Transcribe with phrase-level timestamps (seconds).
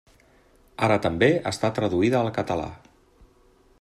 [0.87, 2.67] Ara també està traduïda al català.